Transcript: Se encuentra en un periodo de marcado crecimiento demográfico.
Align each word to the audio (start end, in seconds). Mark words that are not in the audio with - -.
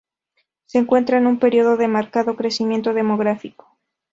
Se 0.65 0.79
encuentra 0.79 1.19
en 1.19 1.27
un 1.27 1.37
periodo 1.37 1.77
de 1.77 1.87
marcado 1.87 2.35
crecimiento 2.35 2.91
demográfico. 2.95 3.77